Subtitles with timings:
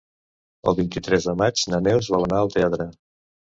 [0.71, 2.91] El vint-i-tres de maig na Neus vol anar al teatre.